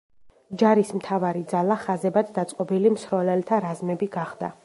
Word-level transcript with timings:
ჯარის 0.61 0.93
მთავარი 0.99 1.43
ძალა 1.51 1.77
ხაზებად 1.83 2.33
დაწყობილი 2.39 2.95
მსროლელთა 2.97 3.63
რაზმები 3.69 4.11
გახდა. 4.19 4.53